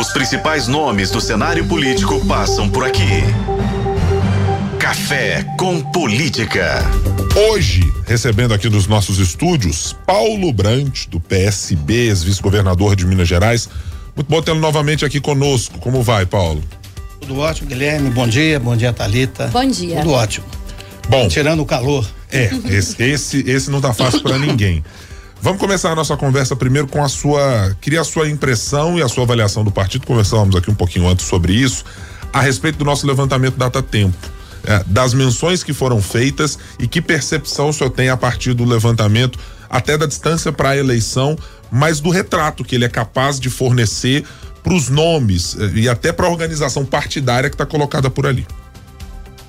[0.00, 3.22] Os principais nomes do cenário político passam por aqui.
[4.78, 6.78] Café com Política.
[7.50, 13.68] Hoje, recebendo aqui nos nossos estúdios, Paulo Brant, do PSB, ex-vice-governador de Minas Gerais.
[14.16, 15.78] Muito bom tê-lo novamente aqui conosco.
[15.80, 16.64] Como vai, Paulo?
[17.20, 18.08] Tudo ótimo, Guilherme.
[18.08, 19.48] Bom dia, bom dia, Talita.
[19.48, 19.98] Bom dia.
[20.00, 20.46] Tudo ótimo.
[21.10, 21.28] Bom.
[21.28, 22.08] Tirando o calor.
[22.32, 24.82] É, esse, esse, esse não tá fácil para ninguém.
[25.42, 27.74] Vamos começar a nossa conversa primeiro com a sua.
[27.80, 30.06] Queria a sua impressão e a sua avaliação do partido.
[30.06, 31.82] Conversávamos aqui um pouquinho antes sobre isso,
[32.30, 34.16] a respeito do nosso levantamento data tempo.
[34.62, 38.62] É, das menções que foram feitas e que percepção o senhor tem a partir do
[38.62, 39.38] levantamento,
[39.70, 41.38] até da distância para a eleição,
[41.72, 44.22] mas do retrato que ele é capaz de fornecer
[44.62, 48.46] para os nomes eh, e até para a organização partidária que está colocada por ali.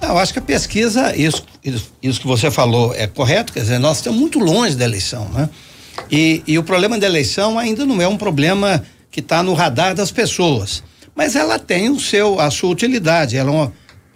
[0.02, 3.80] Eu acho que a pesquisa, isso, isso, isso, que você falou é correto, quer dizer,
[3.80, 5.50] nós estamos muito longe da eleição, né?
[6.10, 9.94] E, e o problema da eleição ainda não é um problema que está no radar
[9.94, 10.84] das pessoas,
[11.14, 13.36] mas ela tem o seu, a sua utilidade.
[13.36, 13.74] Ela é uma,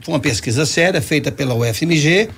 [0.08, 2.30] uma pesquisa séria feita pela UFMG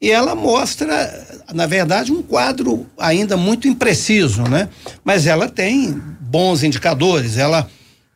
[0.00, 4.68] e ela mostra, na verdade, um quadro ainda muito impreciso, né?
[5.02, 7.38] Mas ela tem bons indicadores.
[7.38, 7.68] Ela,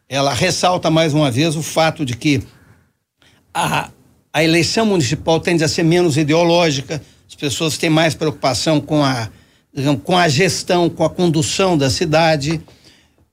[0.08, 2.42] ela ressalta mais uma vez o fato de que
[3.54, 3.88] a,
[4.32, 9.30] a eleição municipal tende a ser menos ideológica, as pessoas têm mais preocupação com a,
[10.02, 12.60] com a gestão, com a condução da cidade.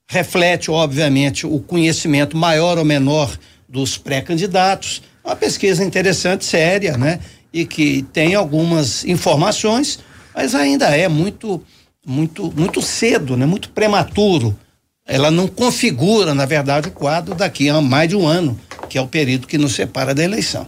[0.07, 5.01] Reflete, obviamente, o conhecimento maior ou menor dos pré-candidatos.
[5.23, 7.19] Uma pesquisa interessante, séria, né?
[7.51, 9.99] E que tem algumas informações,
[10.33, 11.61] mas ainda é muito,
[12.05, 13.45] muito, muito cedo, né?
[13.45, 14.57] Muito prematuro.
[15.05, 19.01] Ela não configura, na verdade, o quadro daqui a mais de um ano, que é
[19.01, 20.67] o período que nos separa da eleição.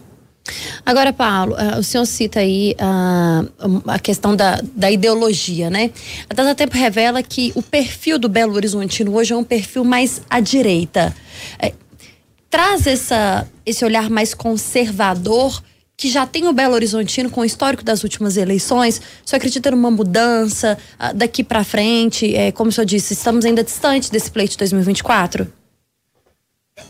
[0.86, 5.91] Agora, Paulo, uh, o senhor cita aí uh, a questão da, da ideologia, né?
[6.30, 10.22] A Data Tempo revela que o perfil do Belo Horizontino hoje é um perfil mais
[10.30, 11.16] à direita.
[11.59, 11.73] É,
[12.50, 15.61] traz essa, esse olhar mais conservador
[15.95, 19.91] que já tem o Belo Horizontino com o histórico das últimas eleições, senhor acredita numa
[19.91, 22.34] mudança uh, daqui para frente?
[22.34, 25.59] É, como o senhor disse, estamos ainda distantes desse pleito de 2024?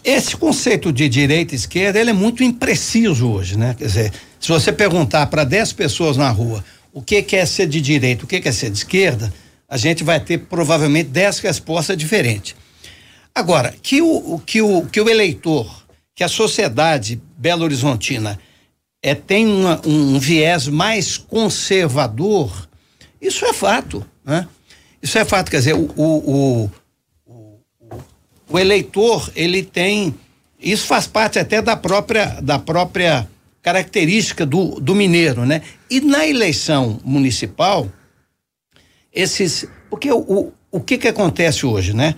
[0.03, 3.75] Esse conceito de direita e esquerda ele é muito impreciso hoje, né?
[3.77, 6.63] Quer dizer, se você perguntar para 10 pessoas na rua
[6.93, 9.33] o que, que é ser de direita, o que, que é ser de esquerda,
[9.67, 12.55] a gente vai ter provavelmente 10 respostas diferentes.
[13.33, 15.85] Agora, que o, que o, que o eleitor,
[16.15, 18.39] que a sociedade belo-horizontina
[19.01, 22.67] é, tem uma, um viés mais conservador,
[23.21, 24.47] isso é fato, né?
[25.01, 26.71] Isso é fato, quer dizer, o, o, o
[28.57, 30.15] eleitor ele tem
[30.59, 33.29] isso faz parte até da própria da própria
[33.61, 35.61] característica do, do mineiro, né?
[35.89, 37.87] E na eleição municipal
[39.13, 42.15] esses porque o, o, o que que acontece hoje, né?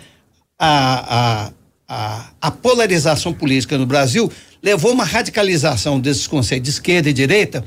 [0.57, 1.51] A, a,
[1.87, 4.31] a, a polarização política no Brasil
[4.61, 7.65] levou uma radicalização desses conceitos de esquerda e direita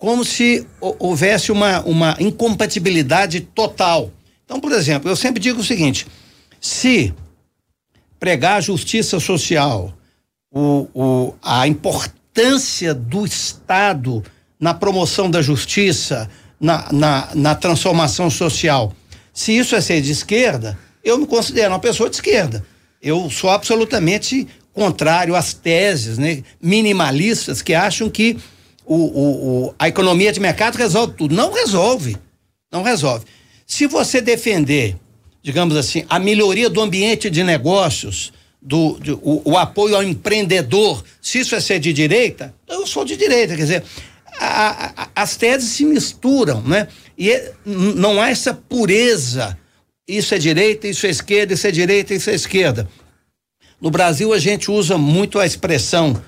[0.00, 4.10] como se houvesse uma, uma incompatibilidade total.
[4.46, 6.06] Então, por exemplo, eu sempre digo o seguinte:
[6.58, 7.14] se
[8.20, 9.92] pregar a justiça social,
[10.52, 14.22] o, o, a importância do Estado
[14.60, 16.28] na promoção da justiça,
[16.60, 18.94] na, na, na transformação social.
[19.32, 22.64] Se isso é ser de esquerda, eu me considero uma pessoa de esquerda.
[23.02, 28.36] Eu sou absolutamente contrário às teses né, minimalistas que acham que
[28.84, 31.34] o, o, o, a economia de mercado resolve tudo.
[31.34, 32.18] Não resolve.
[32.70, 33.24] Não resolve.
[33.66, 34.96] Se você defender
[35.42, 41.02] digamos assim, a melhoria do ambiente de negócios, do, do o, o, apoio ao empreendedor,
[41.20, 43.84] se isso é ser de direita, eu sou de direita, quer dizer,
[44.38, 46.88] a, a, as teses se misturam, né?
[47.16, 49.58] E é, não há essa pureza.
[50.08, 52.88] Isso é direita, isso é esquerda, isso é direita, isso é esquerda.
[53.80, 56.20] No Brasil a gente usa muito a expressão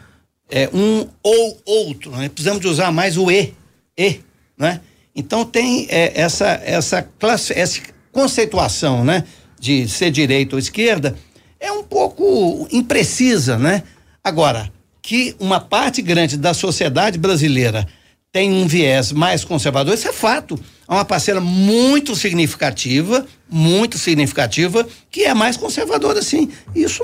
[0.51, 2.29] é, um ou outro, né?
[2.29, 3.55] Precisamos de usar mais o e,
[3.97, 4.21] e,
[4.57, 4.81] né?
[5.17, 7.81] Então tem é, essa essa classe, essa
[8.13, 9.25] conceituação, né,
[9.59, 11.17] de ser direita ou esquerda
[11.63, 13.85] é um pouco imprecisa, né?
[14.23, 14.71] Agora,
[15.01, 17.87] que uma parte grande da sociedade brasileira
[18.33, 20.59] tem um viés mais conservador, isso é fato.
[20.89, 26.51] Há uma parcela muito significativa, muito significativa, que é mais conservadora, sim.
[26.75, 27.03] Isso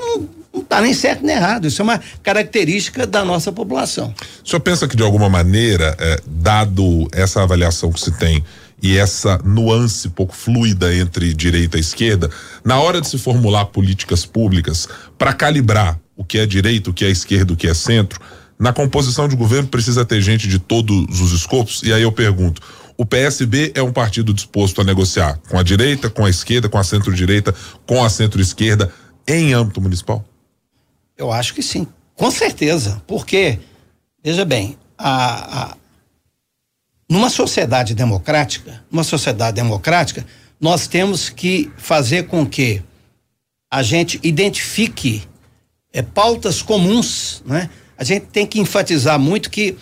[0.51, 4.13] não está nem certo nem errado, isso é uma característica da nossa população.
[4.43, 8.43] O senhor pensa que, de alguma maneira, é, dado essa avaliação que se tem
[8.81, 12.29] e essa nuance pouco fluida entre direita e esquerda,
[12.63, 14.87] na hora de se formular políticas públicas
[15.17, 18.19] para calibrar o que é direita, o que é esquerda, o que é centro,
[18.59, 21.81] na composição de governo precisa ter gente de todos os escopos.
[21.83, 22.61] E aí eu pergunto:
[22.97, 26.77] o PSB é um partido disposto a negociar com a direita, com a esquerda, com
[26.77, 27.55] a centro-direita,
[27.87, 28.91] com a centro-esquerda
[29.25, 30.25] em âmbito municipal?
[31.17, 33.01] Eu acho que sim, com certeza.
[33.07, 33.59] Porque,
[34.21, 35.77] veja bem, a, a,
[37.09, 40.25] numa sociedade democrática, numa sociedade democrática,
[40.59, 42.83] nós temos que fazer com que
[43.71, 45.23] a gente identifique
[45.91, 47.69] é, pautas comuns, né?
[47.97, 49.75] A gente tem que enfatizar muito que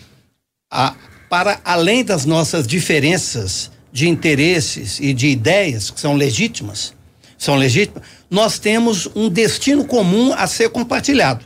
[0.72, 0.96] a,
[1.30, 6.94] para além das nossas diferenças de interesses e de ideias que são legítimas,
[7.38, 11.46] são legítimas, nós temos um destino comum a ser compartilhado.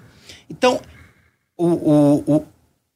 [0.50, 0.80] Então,
[1.58, 2.46] o, o, o,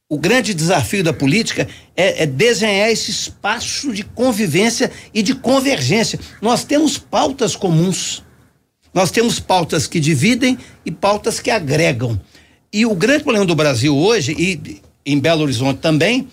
[0.07, 6.19] o grande desafio da política é, é, desenhar esse espaço de convivência e de convergência.
[6.41, 8.23] Nós temos pautas comuns.
[8.93, 12.19] Nós temos pautas que dividem e pautas que agregam.
[12.71, 16.27] E o grande problema do Brasil hoje, e em Belo Horizonte também,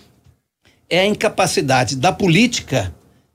[0.89, 2.93] é a incapacidade da política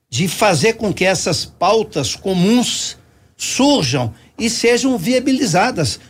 [0.08, 2.96] de fazer com que essas pautas comuns
[3.36, 6.00] surjam e sejam viabilizadas.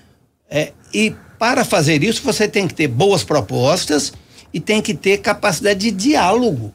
[0.50, 4.12] É, e para fazer isso, você tem que ter boas propostas
[4.52, 6.74] e tem que ter capacidade de diálogo.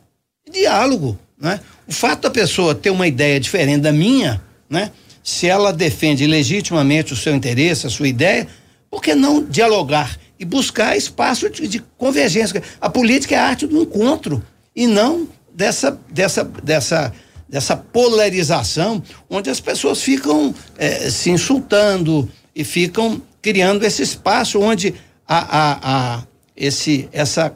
[0.49, 1.59] Diálogo, né?
[1.87, 4.91] O fato da pessoa ter uma ideia diferente da minha, né?
[5.23, 8.47] Se ela defende legitimamente o seu interesse, a sua ideia,
[8.89, 12.61] por que não dialogar e buscar espaço de, de convergência?
[12.79, 14.43] A política é a arte do encontro
[14.75, 17.13] e não dessa dessa dessa
[17.47, 24.95] dessa polarização onde as pessoas ficam eh, se insultando e ficam criando esse espaço onde
[25.27, 25.79] a, a,
[26.15, 26.23] a
[26.55, 27.53] esse essa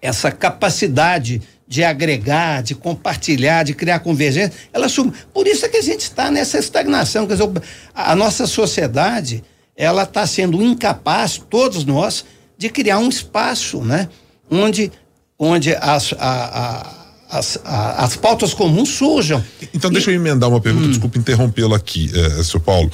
[0.00, 5.12] essa capacidade de agregar, de compartilhar, de criar convergência, ela suma.
[5.32, 7.26] Por isso é que a gente está nessa estagnação.
[7.26, 7.48] Quer dizer,
[7.94, 9.44] a nossa sociedade,
[9.76, 12.24] ela está sendo incapaz, todos nós,
[12.58, 14.08] de criar um espaço, né?
[14.50, 14.90] Onde,
[15.38, 16.88] onde as, a,
[17.30, 19.42] a, as, a, as pautas comuns surjam.
[19.72, 20.90] Então, deixa eu emendar uma pergunta, hum.
[20.90, 22.90] desculpa interrompê-lo aqui, eh, senhor Paulo.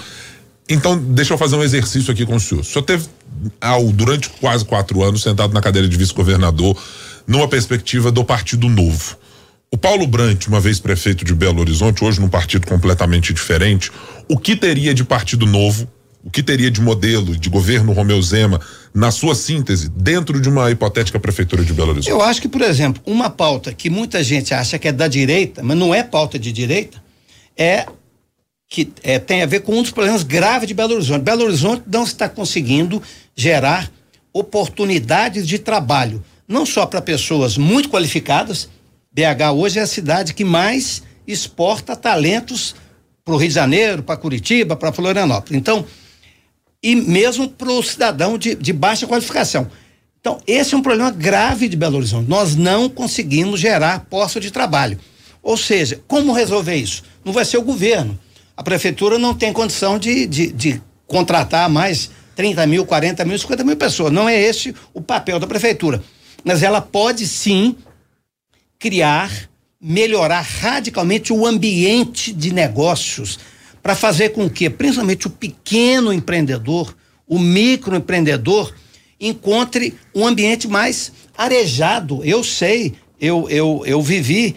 [0.69, 2.61] Então, deixa eu fazer um exercício aqui com o senhor.
[2.61, 3.07] O senhor teve,
[3.61, 6.77] ao, durante quase quatro anos, sentado na cadeira de vice-governador,
[7.27, 9.17] numa perspectiva do Partido Novo.
[9.71, 13.91] O Paulo Brant, uma vez prefeito de Belo Horizonte, hoje num partido completamente diferente,
[14.29, 15.89] o que teria de Partido Novo,
[16.25, 18.61] o que teria de modelo de governo Romeu Zema,
[18.93, 22.11] na sua síntese, dentro de uma hipotética prefeitura de Belo Horizonte?
[22.11, 25.63] Eu acho que, por exemplo, uma pauta que muita gente acha que é da direita,
[25.63, 27.01] mas não é pauta de direita,
[27.57, 27.87] é
[28.69, 31.23] que é, tem a ver com um dos problemas graves de Belo Horizonte.
[31.23, 33.03] Belo Horizonte não está conseguindo
[33.35, 33.91] gerar
[34.33, 38.69] oportunidades de trabalho, não só para pessoas muito qualificadas.
[39.13, 42.75] BH hoje é a cidade que mais exporta talentos
[43.25, 45.59] para o Rio de Janeiro, para Curitiba, para Florianópolis.
[45.59, 45.87] Então,
[46.83, 49.69] e mesmo para o cidadão de, de baixa qualificação.
[50.21, 52.29] Então, esse é um problema grave de Belo Horizonte.
[52.29, 54.99] Nós não conseguimos gerar postos de trabalho.
[55.43, 57.05] Ou seja, como resolver isso?
[57.25, 58.19] Não vai ser o governo
[58.57, 63.65] a prefeitura não tem condição de, de, de contratar mais 30 mil, 40 mil, 50
[63.65, 64.13] mil pessoas.
[64.13, 66.03] Não é esse o papel da prefeitura.
[66.45, 67.77] Mas ela pode sim
[68.79, 69.31] criar,
[69.81, 73.39] melhorar radicalmente o ambiente de negócios
[73.83, 76.95] para fazer com que, principalmente o pequeno empreendedor,
[77.27, 78.73] o microempreendedor,
[79.21, 82.25] encontre um ambiente mais arejado.
[82.25, 84.57] Eu sei, eu, eu, eu vivi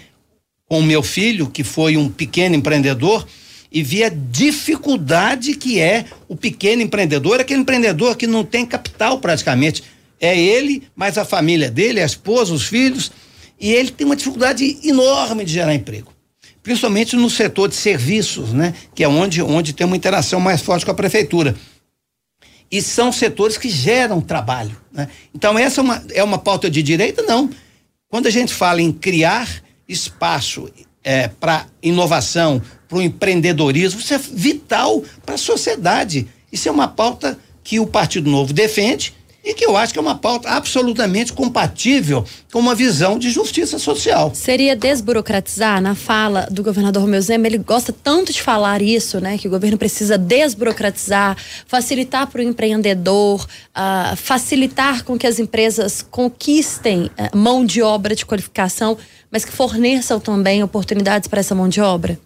[0.68, 3.26] com o meu filho, que foi um pequeno empreendedor,
[3.72, 9.20] e via a dificuldade que é o pequeno empreendedor, aquele empreendedor que não tem capital
[9.20, 9.84] praticamente.
[10.20, 13.12] É ele, mais a família dele, a esposa, os filhos,
[13.60, 16.14] e ele tem uma dificuldade enorme de gerar emprego.
[16.62, 18.74] Principalmente no setor de serviços, né?
[18.94, 21.56] Que é onde, onde tem uma interação mais forte com a prefeitura.
[22.72, 24.80] E são setores que geram trabalho.
[24.92, 25.08] Né?
[25.34, 27.24] Então, essa é uma, é uma pauta de direita?
[27.24, 27.50] Não.
[28.10, 29.48] Quando a gente fala em criar
[29.88, 30.70] espaço
[31.04, 36.28] é, para inovação, para o empreendedorismo, isso é vital para a sociedade.
[36.52, 40.02] Isso é uma pauta que o Partido Novo defende e que eu acho que é
[40.02, 44.32] uma pauta absolutamente compatível com uma visão de justiça social.
[44.36, 49.38] Seria desburocratizar na fala do governador Romeu Zema, ele gosta tanto de falar isso, né,
[49.38, 56.02] que o governo precisa desburocratizar, facilitar para o empreendedor, uh, facilitar com que as empresas
[56.02, 58.98] conquistem uh, mão de obra de qualificação,
[59.32, 62.20] mas que forneçam também oportunidades para essa mão de obra.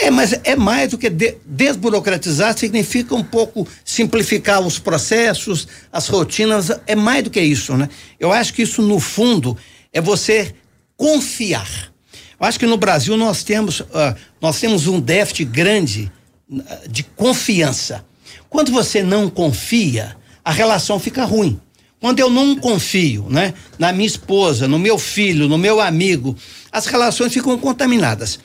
[0.00, 6.06] É, mas é mais do que de, desburocratizar, significa um pouco simplificar os processos, as
[6.06, 7.88] rotinas, é mais do que isso, né?
[8.18, 9.56] Eu acho que isso, no fundo,
[9.92, 10.54] é você
[10.96, 11.92] confiar.
[12.40, 16.12] Eu acho que no Brasil nós temos, uh, nós temos um déficit grande
[16.48, 18.04] uh, de confiança.
[18.48, 21.60] Quando você não confia, a relação fica ruim.
[22.00, 26.36] Quando eu não confio, né, na minha esposa, no meu filho, no meu amigo,
[26.70, 28.38] as relações ficam contaminadas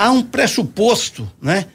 [0.00, 1.66] há um pressuposto né,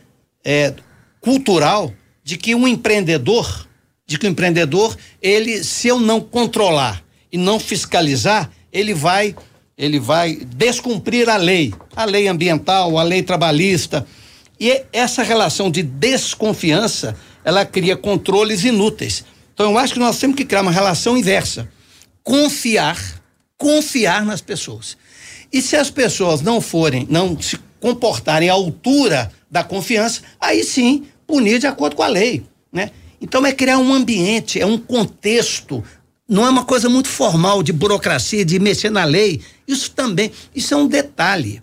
[0.43, 0.73] é,
[1.21, 3.65] cultural de que um empreendedor
[4.07, 9.35] de que o empreendedor, ele, se eu não controlar e não fiscalizar, ele vai
[9.77, 14.07] ele vai descumprir a lei, a lei ambiental, a lei trabalhista.
[14.57, 19.25] E essa relação de desconfiança, ela cria controles inúteis.
[19.53, 21.67] Então eu acho que nós temos que criar uma relação inversa.
[22.23, 23.21] Confiar,
[23.57, 24.95] confiar nas pessoas.
[25.51, 31.05] E se as pessoas não forem, não se comportarem à altura da confiança, aí sim
[31.27, 32.91] punir de acordo com a lei, né?
[33.21, 35.83] Então é criar um ambiente, é um contexto,
[36.27, 39.41] não é uma coisa muito formal de burocracia, de mexer na lei.
[39.67, 41.61] Isso também, isso é um detalhe.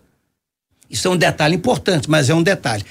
[0.88, 2.84] Isso é um detalhe importante, mas é um detalhe.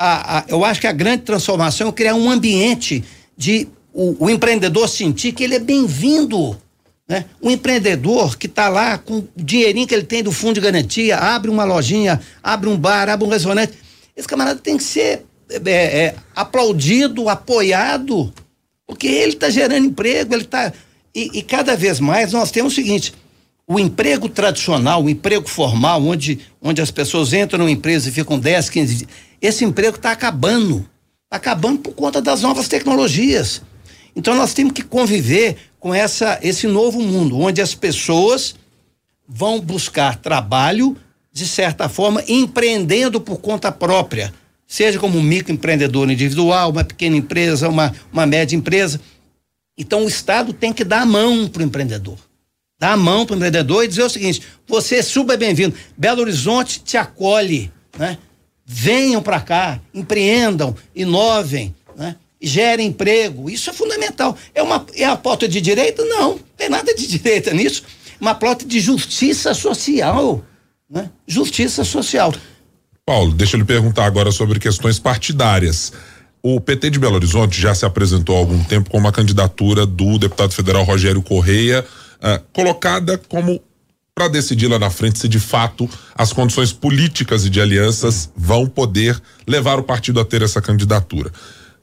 [0.00, 3.04] A, a, eu acho que a grande transformação é criar um ambiente
[3.36, 6.56] de o, o empreendedor sentir que ele é bem-vindo.
[7.08, 7.24] Né?
[7.42, 11.16] Um empreendedor que está lá com o dinheirinho que ele tem do fundo de garantia,
[11.16, 13.72] abre uma lojinha, abre um bar, abre um restaurante.
[14.14, 18.32] Esse camarada tem que ser é, é, aplaudido, apoiado,
[18.86, 20.70] porque ele está gerando emprego, ele está.
[21.14, 23.14] E, e, cada vez mais nós temos o seguinte:
[23.66, 28.38] o emprego tradicional, o emprego formal, onde, onde as pessoas entram numa empresa e ficam
[28.38, 29.10] 10, 15 dias,
[29.40, 30.86] esse emprego está acabando.
[31.24, 33.62] Está acabando por conta das novas tecnologias.
[34.18, 38.54] Então nós temos que conviver com essa, esse novo mundo, onde as pessoas
[39.26, 40.96] vão buscar trabalho,
[41.32, 44.34] de certa forma, empreendendo por conta própria
[44.68, 49.00] seja como um microempreendedor individual, uma pequena empresa, uma, uma média empresa.
[49.76, 52.18] Então o Estado tem que dar a mão para o empreendedor.
[52.78, 55.74] Dar a mão para o empreendedor e dizer o seguinte: você é super bem-vindo.
[55.96, 58.18] Belo Horizonte te acolhe, né?
[58.64, 61.74] Venham para cá, empreendam, inovem,
[62.40, 63.50] gerem emprego.
[63.50, 64.36] Isso é fundamental.
[64.54, 66.04] É uma é a pauta de direita?
[66.04, 67.82] Não, tem nada de direita nisso.
[68.20, 70.44] Uma pauta de justiça social,
[70.90, 71.10] né?
[71.26, 72.32] Justiça social.
[73.06, 75.92] Paulo, deixa eu lhe perguntar agora sobre questões partidárias.
[76.42, 80.18] O PT de Belo Horizonte já se apresentou há algum tempo com uma candidatura do
[80.18, 81.84] deputado federal Rogério Correia,
[82.18, 83.60] uh, colocada como
[84.14, 88.66] para decidir lá na frente se de fato as condições políticas e de alianças vão
[88.66, 91.30] poder levar o partido a ter essa candidatura.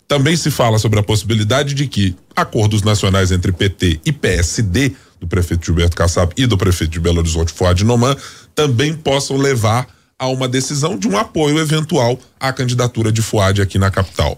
[0.08, 5.28] Também se fala sobre a possibilidade de que acordos nacionais entre PT e PSD, do
[5.28, 8.16] prefeito Gilberto Kassab e do prefeito de Belo Horizonte, Fuad Noman,
[8.54, 13.80] também possam levar a uma decisão de um apoio eventual à candidatura de Fuad aqui
[13.80, 14.38] na capital.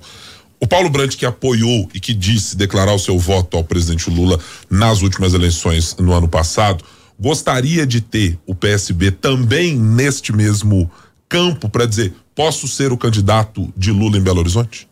[0.59, 4.39] O Paulo Brandt, que apoiou e que disse declarar o seu voto ao presidente Lula
[4.69, 6.83] nas últimas eleições no ano passado,
[7.19, 10.89] gostaria de ter o PSB também neste mesmo
[11.29, 14.87] campo para dizer: posso ser o candidato de Lula em Belo Horizonte?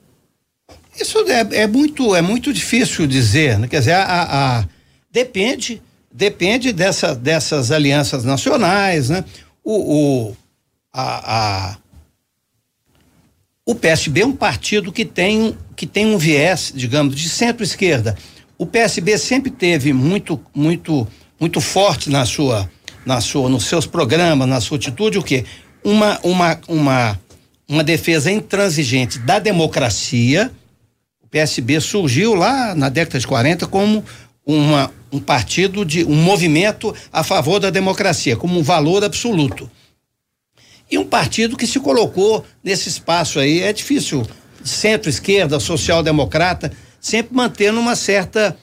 [0.99, 3.67] Isso é, é muito é muito difícil dizer, né?
[3.67, 4.65] quer dizer, a, a,
[5.11, 5.81] depende
[6.15, 9.25] depende dessa, dessas alianças nacionais, né?
[9.61, 10.37] O, o,
[10.93, 11.77] a, a
[13.67, 18.15] o PSB é um partido que tem, que tem um viés, digamos, de centro-esquerda.
[18.59, 21.07] O PSB sempre teve muito, muito,
[21.39, 22.69] muito forte na sua,
[23.03, 25.45] na sua, nos seus programas, na sua atitude, o quê?
[25.83, 27.19] Uma, uma, uma,
[27.67, 30.51] uma defesa intransigente da democracia.
[31.35, 34.05] PSB surgiu lá na década de 40 como
[34.45, 39.69] uma, um partido de um movimento a favor da democracia, como um valor absoluto
[40.89, 43.61] e um partido que se colocou nesse espaço aí.
[43.61, 44.25] É difícil,
[44.63, 48.55] centro-esquerda, social-democrata, sempre mantendo uma certa,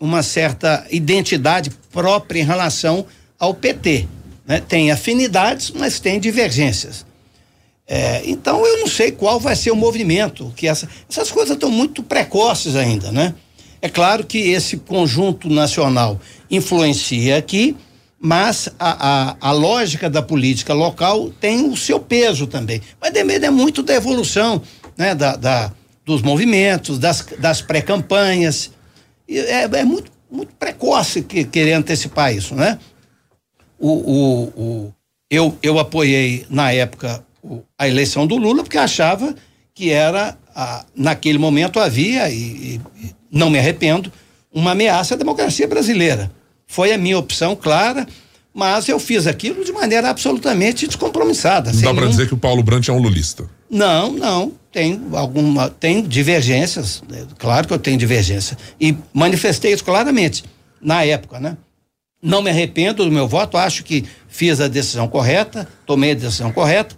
[0.00, 3.06] uma certa identidade própria em relação
[3.38, 4.08] ao PT.
[4.44, 4.60] Né?
[4.66, 7.06] Tem afinidades, mas tem divergências.
[7.88, 11.70] É, então eu não sei qual vai ser o movimento, que essa, essas coisas estão
[11.70, 13.34] muito precoces ainda, né?
[13.80, 17.76] É claro que esse conjunto nacional influencia aqui,
[18.18, 22.80] mas a, a, a, lógica da política local tem o seu peso também.
[23.00, 24.60] Mas depende é muito da evolução,
[24.96, 25.72] né, da, da
[26.04, 28.70] dos movimentos, das, das pré-campanhas.
[29.28, 32.78] É, é, muito, muito precoce que, querer antecipar isso, né?
[33.78, 34.94] O, o, o,
[35.28, 37.25] eu, eu apoiei na época
[37.78, 39.34] a eleição do Lula porque achava
[39.74, 44.10] que era, a, naquele momento havia, e, e não me arrependo,
[44.52, 46.32] uma ameaça à democracia brasileira.
[46.66, 48.06] Foi a minha opção clara,
[48.54, 51.70] mas eu fiz aquilo de maneira absolutamente descompromissada.
[51.72, 52.10] Não dá para nenhum...
[52.10, 53.48] dizer que o Paulo Brandt é um lulista.
[53.70, 54.52] Não, não.
[54.72, 55.68] Tem alguma.
[55.68, 57.02] Tem divergências.
[57.08, 57.26] Né?
[57.38, 58.56] Claro que eu tenho divergência.
[58.80, 60.42] E manifestei isso claramente
[60.80, 61.56] na época, né?
[62.22, 66.50] Não me arrependo do meu voto, acho que fiz a decisão correta, tomei a decisão
[66.50, 66.96] correta.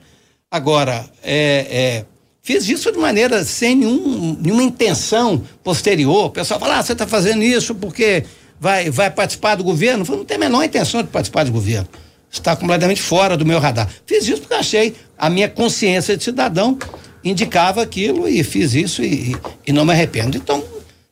[0.50, 2.04] Agora, é, é,
[2.40, 6.26] fiz isso de maneira sem nenhum, nenhuma intenção posterior.
[6.26, 8.24] O pessoal fala, ah, você está fazendo isso porque
[8.58, 10.06] vai, vai participar do governo?
[10.08, 11.86] Eu não tenho a menor intenção de participar do governo.
[12.30, 13.90] Está completamente fora do meu radar.
[14.06, 16.78] Fiz isso porque achei a minha consciência de cidadão
[17.22, 19.36] indicava aquilo e fiz isso e,
[19.66, 20.38] e não me arrependo.
[20.38, 20.64] Então,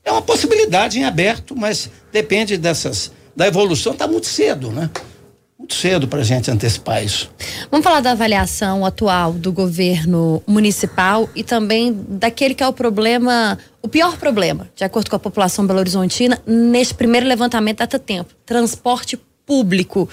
[0.02, 3.92] é uma possibilidade em aberto, mas depende dessas da evolução.
[3.92, 4.88] Está muito cedo, né?
[5.66, 7.28] Muito cedo para a gente antecipar isso.
[7.72, 13.58] Vamos falar da avaliação atual do governo municipal e também daquele que é o problema,
[13.82, 19.18] o pior problema, de acordo com a população belo-horizontina, neste primeiro levantamento data tempo, transporte
[19.44, 20.08] público.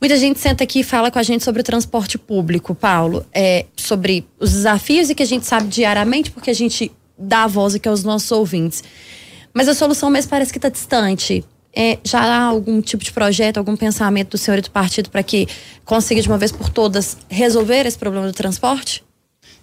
[0.00, 3.66] Muita gente senta aqui e fala com a gente sobre o transporte público, Paulo, é,
[3.74, 7.74] sobre os desafios e que a gente sabe diariamente, porque a gente dá a voz
[7.74, 8.84] aqui aos nossos ouvintes.
[9.52, 11.44] Mas a solução mesmo parece que está distante.
[11.74, 15.22] É, já há algum tipo de projeto, algum pensamento do senhor e do partido para
[15.22, 15.46] que
[15.84, 19.04] consiga de uma vez por todas resolver esse problema do transporte?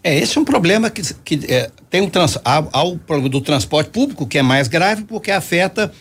[0.03, 3.29] É, esse é um problema que, que é, tem um trans, há, há o problema
[3.29, 5.91] do transporte público que é mais grave porque afeta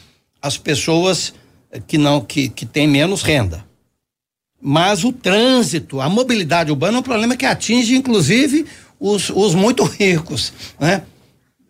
[0.41, 1.35] as pessoas
[1.87, 3.65] que não que, que têm menos renda.
[4.61, 8.67] Mas o trânsito, a mobilidade urbana é um problema que atinge, inclusive,
[8.99, 11.03] os, os muito ricos, né?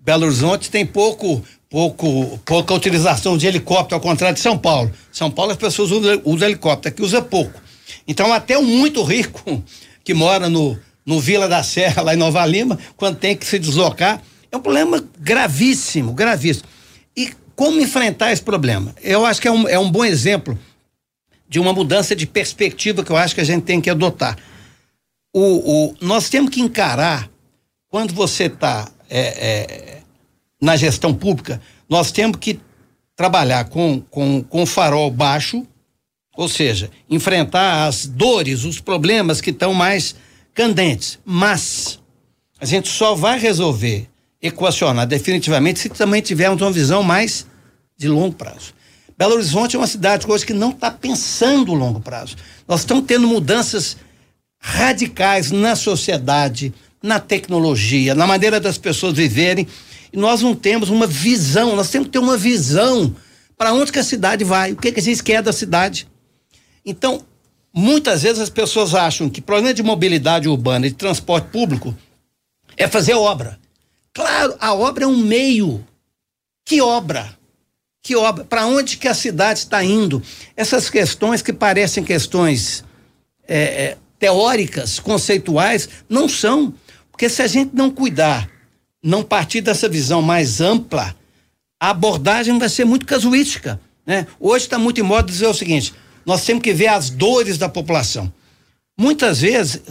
[0.01, 1.43] Belo Horizonte tem pouco,
[1.77, 4.91] pouco, pouca utilização de helicóptero, ao contrário de São Paulo.
[5.13, 7.61] São Paulo as pessoas usam, usam helicóptero, aqui usa pouco.
[8.09, 9.63] Então até o muito rico
[10.03, 13.59] que mora no, no Vila da Serra, lá em Nova Lima, quando tem que se
[13.59, 16.67] deslocar, é um problema gravíssimo, gravíssimo.
[17.15, 18.95] E como enfrentar esse problema?
[19.03, 20.59] Eu acho que é um, é um bom exemplo
[21.47, 24.39] de uma mudança de perspectiva que eu acho que a gente tem que adotar.
[25.31, 27.29] O, o nós temos que encarar,
[27.91, 29.96] quando você está é, é,
[30.61, 32.61] na gestão pública, nós temos que
[33.15, 35.67] trabalhar com, com, com farol baixo,
[36.37, 40.15] ou seja, enfrentar as dores, os problemas que estão mais
[40.55, 41.19] candentes.
[41.25, 41.99] Mas
[42.61, 44.09] a gente só vai resolver,
[44.41, 47.47] equacionar definitivamente se também tivermos uma visão mais
[47.97, 48.75] de longo prazo.
[49.17, 52.37] Belo Horizonte é uma cidade hoje que não está pensando longo prazo.
[52.69, 53.97] Nós estamos tendo mudanças
[54.61, 59.67] radicais na sociedade, na tecnologia, na maneira das pessoas viverem.
[60.17, 63.15] Nós não temos uma visão, nós temos que ter uma visão
[63.57, 66.09] para onde que a cidade vai, o que, que a gente quer da cidade.
[66.85, 67.25] Então,
[67.73, 71.95] muitas vezes as pessoas acham que problema de mobilidade urbana e de transporte público
[72.77, 73.59] é fazer obra.
[74.13, 75.87] Claro, a obra é um meio.
[76.65, 77.37] Que obra?
[78.07, 80.23] que obra, para onde que a cidade está indo.
[80.57, 82.85] Essas questões que parecem questões
[83.49, 86.73] é, teóricas, conceituais, não são.
[87.11, 88.49] Porque se a gente não cuidar,
[89.03, 91.15] não partir dessa visão mais ampla,
[91.81, 93.81] a abordagem vai ser muito casuística.
[94.07, 94.27] Né?
[94.41, 97.69] Hoje está muito em moda dizer o seguinte: nós temos que ver as dores da
[97.69, 98.33] população.
[98.99, 99.83] Muitas vezes,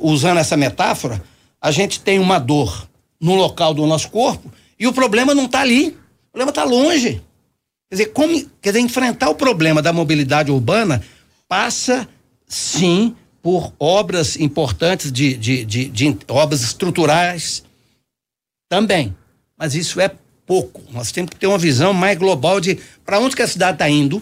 [0.00, 1.22] usando essa metáfora,
[1.60, 2.88] a gente tem uma dor
[3.20, 7.22] no local do nosso corpo e o problema não está ali, o problema está longe.
[7.90, 11.02] Quer dizer, como, quer dizer, enfrentar o problema da mobilidade urbana
[11.46, 12.08] passa,
[12.46, 17.62] sim, por obras importantes de, de, de, de obras estruturais
[18.74, 19.14] também.
[19.56, 20.10] Mas isso é
[20.44, 20.82] pouco.
[20.90, 23.88] Nós temos que ter uma visão mais global de para onde que a cidade está
[23.88, 24.20] indo,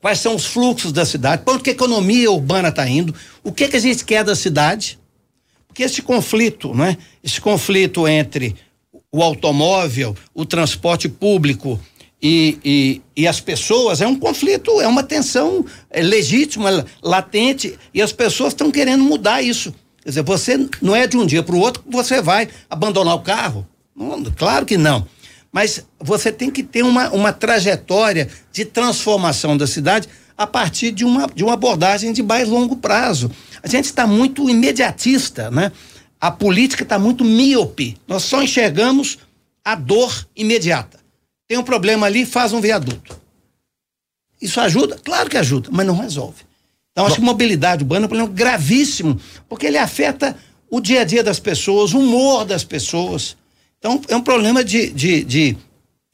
[0.00, 3.52] quais são os fluxos da cidade, para onde que a economia urbana está indo, o
[3.52, 4.98] que que a gente quer da cidade.
[5.68, 6.96] Porque esse conflito, né?
[7.22, 8.56] Esse conflito entre
[9.12, 11.78] o automóvel, o transporte público,
[12.22, 18.00] e, e, e, as pessoas, é um conflito, é uma tensão é legítima, latente, e
[18.00, 19.74] as pessoas estão querendo mudar isso.
[20.04, 23.16] Quer dizer, você não é de um dia para o outro que você vai abandonar
[23.16, 23.66] o carro.
[23.96, 25.06] Não, claro que não.
[25.50, 31.04] Mas você tem que ter uma, uma trajetória de transformação da cidade a partir de
[31.04, 33.30] uma, de uma abordagem de mais longo prazo.
[33.62, 35.72] A gente está muito imediatista, né?
[36.20, 37.96] A política está muito míope.
[38.06, 39.18] Nós só enxergamos
[39.64, 41.04] a dor imediata
[41.46, 43.20] tem um problema ali, faz um viaduto.
[44.40, 44.98] Isso ajuda?
[44.98, 46.42] Claro que ajuda, mas não resolve.
[46.94, 50.36] Então, acho que mobilidade urbana é um problema gravíssimo, porque ele afeta
[50.70, 53.36] o dia a dia das pessoas, o humor das pessoas.
[53.80, 55.56] Então, é um problema de, de, de,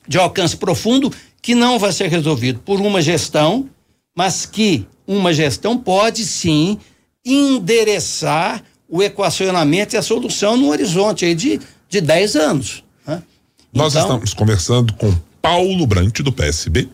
[0.08, 1.12] de alcance profundo
[1.42, 3.68] que não vai ser resolvido por uma gestão,
[4.16, 6.78] mas que uma gestão pode sim
[7.26, 12.82] endereçar o equacionamento e a solução no horizonte aí de, de 10 anos.
[13.06, 13.22] Né?
[13.70, 16.88] Nós então, estamos conversando com Paulo Brant, do PSB.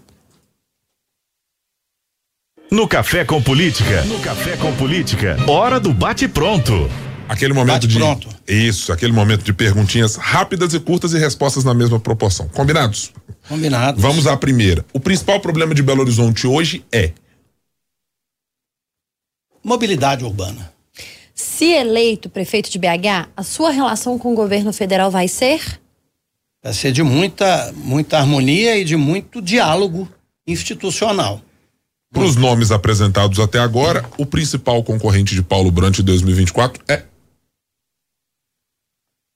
[2.71, 4.03] No Café com Política.
[4.03, 5.37] No Café com Política.
[5.47, 6.91] Hora do bate-pronto.
[7.29, 7.97] Aquele momento bate de.
[7.97, 8.29] Pronto.
[8.47, 12.49] Isso, aquele momento de perguntinhas rápidas e curtas e respostas na mesma proporção.
[12.49, 13.13] Combinados?
[13.49, 14.03] Combinados.
[14.03, 14.85] Vamos à primeira.
[14.93, 17.13] O principal problema de Belo Horizonte hoje é.
[19.63, 20.73] Mobilidade urbana.
[21.35, 25.81] Se eleito prefeito de BH, a sua relação com o governo federal vai ser?
[26.63, 30.09] Vai ser de muita, muita harmonia e de muito diálogo
[30.47, 31.41] institucional.
[32.13, 37.03] Para os nomes apresentados até agora, o principal concorrente de Paulo Brant em 2024 é?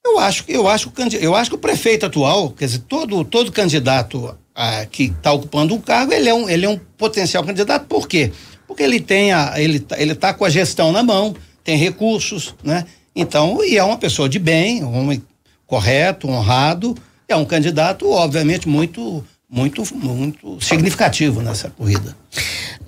[0.05, 4.37] Eu acho, eu acho, eu acho que o prefeito atual, quer dizer, todo, todo candidato
[4.55, 7.87] ah, que está ocupando um cargo, ele é um, ele é um potencial candidato.
[7.87, 8.33] Por quê?
[8.67, 12.87] Porque ele tem a, ele, ele está com a gestão na mão, tem recursos, né?
[13.15, 15.23] Então, e é uma pessoa de bem, um homem
[15.67, 16.97] correto, honrado,
[17.29, 22.17] é um candidato, obviamente, muito, muito, muito significativo nessa corrida.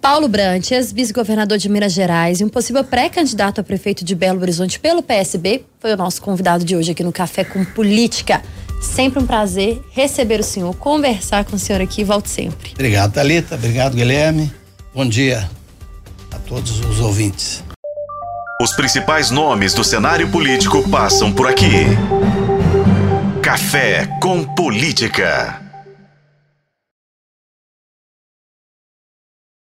[0.02, 4.80] Paulo Brant, ex-vice-governador de Minas Gerais e um possível pré-candidato a prefeito de Belo Horizonte
[4.80, 8.42] pelo PSB, foi o nosso convidado de hoje aqui no Café com Política.
[8.82, 12.02] Sempre um prazer receber o senhor, conversar com o senhor aqui.
[12.02, 12.72] Volte sempre.
[12.72, 13.54] Obrigado, Thalita.
[13.54, 14.52] Obrigado, Guilherme.
[14.92, 15.48] Bom dia
[16.32, 17.62] a todos os ouvintes.
[18.60, 21.86] Os principais nomes do cenário político passam por aqui.
[23.40, 25.61] Café com Política.